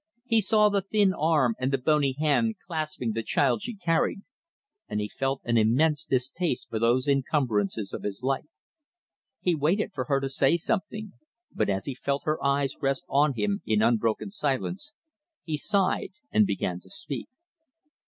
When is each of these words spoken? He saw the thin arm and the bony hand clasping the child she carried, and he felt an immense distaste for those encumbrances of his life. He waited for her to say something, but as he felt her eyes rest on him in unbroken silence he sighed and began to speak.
He 0.25 0.41
saw 0.41 0.69
the 0.69 0.81
thin 0.81 1.13
arm 1.13 1.53
and 1.59 1.71
the 1.71 1.77
bony 1.77 2.13
hand 2.17 2.55
clasping 2.65 3.11
the 3.11 3.21
child 3.21 3.61
she 3.61 3.75
carried, 3.75 4.21
and 4.89 4.99
he 4.99 5.07
felt 5.07 5.41
an 5.43 5.59
immense 5.59 6.05
distaste 6.05 6.71
for 6.71 6.79
those 6.79 7.07
encumbrances 7.07 7.93
of 7.93 8.01
his 8.01 8.23
life. 8.23 8.47
He 9.41 9.53
waited 9.53 9.93
for 9.93 10.05
her 10.05 10.19
to 10.19 10.27
say 10.29 10.57
something, 10.57 11.13
but 11.53 11.69
as 11.69 11.85
he 11.85 11.93
felt 11.93 12.23
her 12.25 12.43
eyes 12.43 12.75
rest 12.81 13.05
on 13.09 13.35
him 13.35 13.61
in 13.63 13.83
unbroken 13.83 14.31
silence 14.31 14.93
he 15.43 15.55
sighed 15.55 16.13
and 16.31 16.47
began 16.47 16.79
to 16.79 16.89
speak. 16.89 17.29